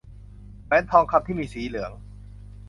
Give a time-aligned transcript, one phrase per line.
[0.65, 1.91] แหวนทองคำที่มีสีเหลือง